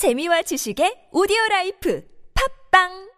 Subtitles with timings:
[0.00, 2.00] 재미와 지식의 오디오 라이프.
[2.32, 3.09] 팝빵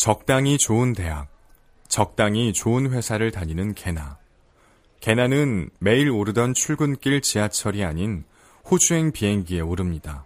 [0.00, 1.28] 적당히 좋은 대학,
[1.86, 4.16] 적당히 좋은 회사를 다니는 개나.
[5.00, 8.24] 개나는 매일 오르던 출근길 지하철이 아닌
[8.70, 10.24] 호주행 비행기에 오릅니다.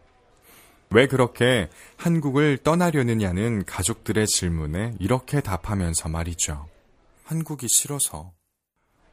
[0.91, 6.69] 왜 그렇게 한국을 떠나려느냐는 가족들의 질문에 이렇게 답하면서 말이죠.
[7.25, 8.31] 한국이 싫어서.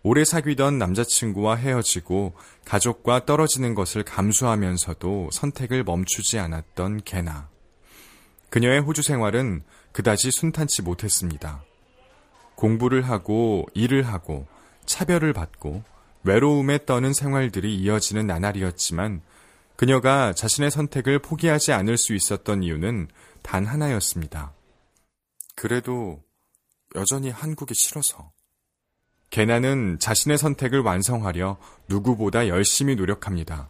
[0.03, 2.35] 오래 사귀던 남자친구와 헤어지고
[2.65, 7.50] 가족과 떨어지는 것을 감수하면서도 선택을 멈추지 않았던 개나.
[8.51, 11.63] 그녀의 호주 생활은 그다지 순탄치 못했습니다.
[12.55, 14.45] 공부를 하고 일을 하고
[14.85, 15.83] 차별을 받고
[16.23, 19.21] 외로움에 떠는 생활들이 이어지는 나날이었지만
[19.77, 23.07] 그녀가 자신의 선택을 포기하지 않을 수 있었던 이유는
[23.41, 24.51] 단 하나였습니다.
[25.55, 26.21] 그래도
[26.95, 28.31] 여전히 한국이 싫어서.
[29.29, 33.69] 개나는 자신의 선택을 완성하려 누구보다 열심히 노력합니다.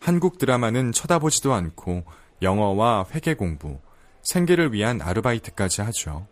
[0.00, 2.04] 한국 드라마는 쳐다보지도 않고
[2.40, 3.78] 영어와 회계 공부,
[4.22, 6.26] 생계를 위한 아르바이트까지 하죠.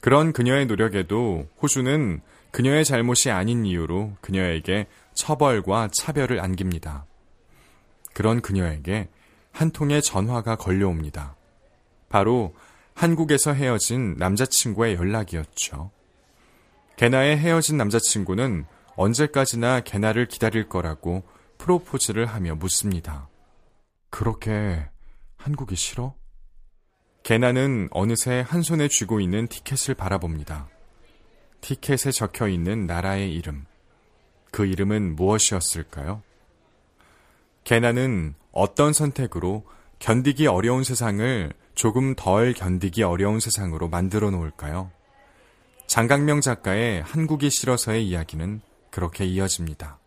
[0.00, 7.06] 그런 그녀의 노력에도 호주는 그녀의 잘못이 아닌 이유로 그녀에게 처벌과 차별을 안깁니다.
[8.12, 9.08] 그런 그녀에게
[9.52, 11.36] 한 통의 전화가 걸려옵니다.
[12.08, 12.54] 바로
[12.94, 15.90] 한국에서 헤어진 남자친구의 연락이었죠.
[16.96, 21.22] 개나의 헤어진 남자친구는 언제까지나 개나를 기다릴 거라고
[21.58, 23.28] 프로포즈를 하며 묻습니다.
[24.10, 24.88] 그렇게
[25.36, 26.14] 한국이 싫어?
[27.22, 30.68] 개나는 어느새 한 손에 쥐고 있는 티켓을 바라봅니다.
[31.60, 33.64] 티켓에 적혀 있는 나라의 이름.
[34.50, 36.22] 그 이름은 무엇이었을까요?
[37.62, 39.64] 개나는 어떤 선택으로
[40.00, 44.90] 견디기 어려운 세상을 조금 덜 견디기 어려운 세상으로 만들어 놓을까요?
[45.86, 48.60] 장강명 작가의 한국이 싫어서의 이야기는
[48.90, 50.01] 그렇게 이어집니다.